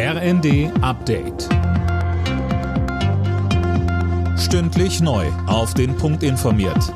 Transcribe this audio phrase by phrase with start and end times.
[0.00, 1.48] RND Update.
[4.38, 5.26] Stündlich neu.
[5.48, 6.94] Auf den Punkt informiert.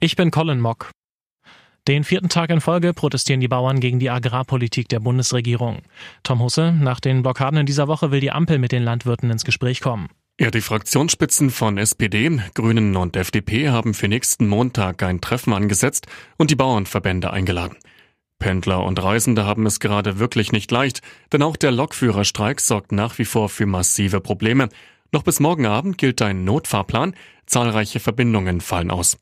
[0.00, 0.90] Ich bin Colin Mock.
[1.86, 5.82] Den vierten Tag in Folge protestieren die Bauern gegen die Agrarpolitik der Bundesregierung.
[6.24, 9.44] Tom Husse, nach den Blockaden in dieser Woche will die Ampel mit den Landwirten ins
[9.44, 10.08] Gespräch kommen.
[10.40, 16.08] Ja, die Fraktionsspitzen von SPD, Grünen und FDP haben für nächsten Montag ein Treffen angesetzt
[16.38, 17.76] und die Bauernverbände eingeladen.
[18.38, 21.00] Pendler und Reisende haben es gerade wirklich nicht leicht,
[21.32, 24.68] denn auch der Lokführerstreik sorgt nach wie vor für massive Probleme.
[25.12, 27.14] Noch bis morgen Abend gilt ein Notfahrplan,
[27.46, 29.18] zahlreiche Verbindungen fallen aus.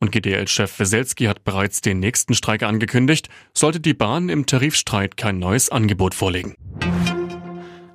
[0.00, 5.38] Und GDL-Chef Weselski hat bereits den nächsten Streik angekündigt, sollte die Bahn im Tarifstreit kein
[5.38, 6.54] neues Angebot vorlegen.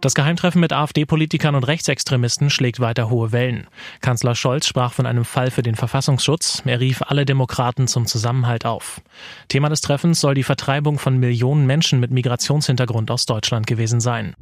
[0.05, 3.65] Das Geheimtreffen mit AfD-Politikern und Rechtsextremisten schlägt weiter hohe Wellen.
[4.01, 6.61] Kanzler Scholz sprach von einem Fall für den Verfassungsschutz.
[6.63, 9.01] Er rief alle Demokraten zum Zusammenhalt auf.
[9.47, 14.35] Thema des Treffens soll die Vertreibung von Millionen Menschen mit Migrationshintergrund aus Deutschland gewesen sein.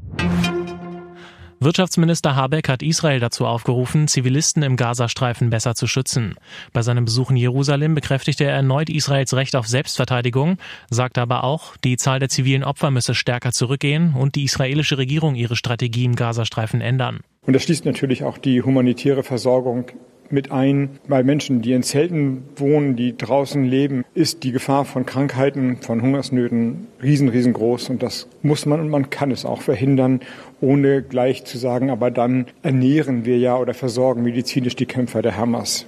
[1.64, 6.36] Wirtschaftsminister Habeck hat Israel dazu aufgerufen, Zivilisten im Gazastreifen besser zu schützen.
[6.74, 10.58] Bei seinem Besuch in Jerusalem bekräftigte er erneut Israels Recht auf Selbstverteidigung,
[10.90, 15.36] sagte aber auch, die Zahl der zivilen Opfer müsse stärker zurückgehen und die israelische Regierung
[15.36, 17.22] ihre Strategie im Gazastreifen ändern.
[17.46, 19.86] Und das schließt natürlich auch die humanitäre Versorgung
[20.34, 20.90] mit ein.
[21.08, 26.02] Bei Menschen, die in Zelten wohnen, die draußen leben, ist die Gefahr von Krankheiten, von
[26.02, 27.90] Hungersnöten riesen, riesengroß.
[27.90, 30.20] Und das muss man und man kann es auch verhindern,
[30.60, 35.38] ohne gleich zu sagen, aber dann ernähren wir ja oder versorgen medizinisch die Kämpfer der
[35.38, 35.86] Hamas.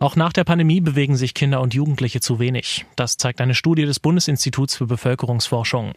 [0.00, 2.86] Auch nach der Pandemie bewegen sich Kinder und Jugendliche zu wenig.
[2.96, 5.92] Das zeigt eine Studie des Bundesinstituts für Bevölkerungsforschung.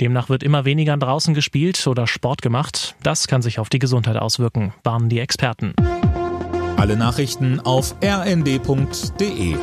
[0.00, 2.94] Demnach wird immer weniger draußen gespielt oder Sport gemacht.
[3.02, 5.74] Das kann sich auf die Gesundheit auswirken, warnen die Experten.
[6.76, 9.56] Alle Nachrichten auf rnd.de